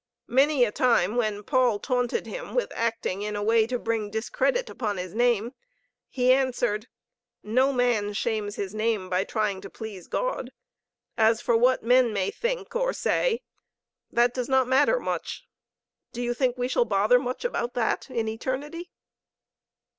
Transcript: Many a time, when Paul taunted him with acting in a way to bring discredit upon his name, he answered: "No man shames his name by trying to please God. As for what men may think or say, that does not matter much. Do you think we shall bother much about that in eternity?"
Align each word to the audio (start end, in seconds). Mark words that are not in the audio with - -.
Many 0.33 0.63
a 0.65 0.71
time, 0.71 1.15
when 1.15 1.43
Paul 1.43 1.77
taunted 1.77 2.25
him 2.25 2.55
with 2.55 2.71
acting 2.73 3.21
in 3.21 3.35
a 3.35 3.43
way 3.43 3.67
to 3.67 3.77
bring 3.77 4.09
discredit 4.09 4.67
upon 4.67 4.97
his 4.97 5.13
name, 5.13 5.53
he 6.09 6.33
answered: 6.33 6.87
"No 7.43 7.71
man 7.71 8.13
shames 8.13 8.55
his 8.55 8.73
name 8.73 9.11
by 9.11 9.23
trying 9.23 9.61
to 9.61 9.69
please 9.69 10.07
God. 10.07 10.49
As 11.19 11.39
for 11.39 11.55
what 11.55 11.83
men 11.83 12.11
may 12.13 12.31
think 12.31 12.75
or 12.75 12.93
say, 12.93 13.43
that 14.11 14.33
does 14.33 14.49
not 14.49 14.67
matter 14.67 14.99
much. 14.99 15.45
Do 16.13 16.23
you 16.23 16.33
think 16.33 16.57
we 16.57 16.67
shall 16.67 16.83
bother 16.83 17.19
much 17.19 17.45
about 17.45 17.75
that 17.75 18.09
in 18.09 18.27
eternity?" 18.27 18.89